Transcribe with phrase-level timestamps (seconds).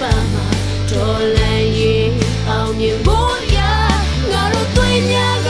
[0.00, 0.46] ပတ်မှာ
[0.90, 2.12] တော်လန်ရေး
[2.48, 3.58] အောင်မြင်ဖို့ရ
[4.30, 5.48] ငါတို့သွေးများက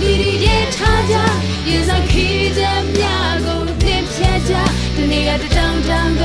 [0.00, 1.14] မိရီရဲ့ထားကြ
[1.68, 3.04] ရေစခီးတဲ့မြ
[3.44, 4.54] ကိုသင်ဖြတ်ကြ
[4.94, 6.24] ဒီနေ့ကတတောင်တောင်က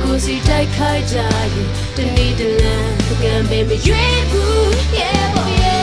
[0.00, 1.48] ကိုစီတိုက်ခိုက်ကြရင်
[1.96, 2.86] ဒီနေ့တလန်
[3.22, 5.77] ကံပဲမရွေးဘူး yeah boy yeah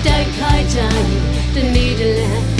[0.00, 1.54] don't cry, darling.
[1.54, 2.51] The needle left.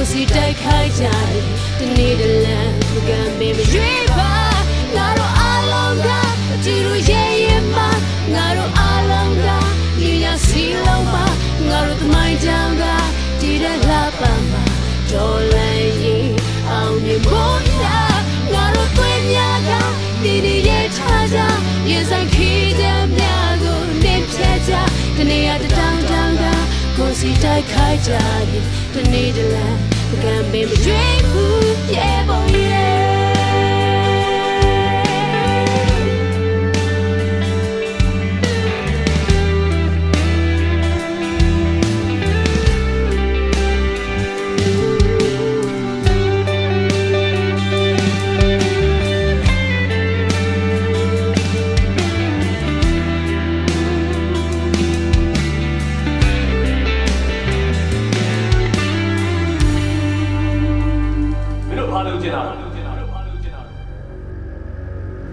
[0.00, 1.10] Als je duik houdt, ja,
[1.78, 4.09] de Nederlander kan meer.
[27.72, 28.12] ခိုက်ကြ
[28.50, 28.64] ရင်
[28.94, 29.66] တနေ့တလံ
[30.10, 31.66] ပကံပင်မကြွေးဘူး
[31.96, 32.19] yeah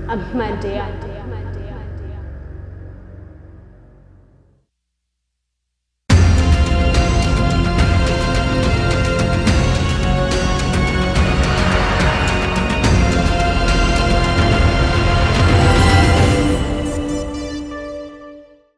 [0.09, 1.16] I'm my dad.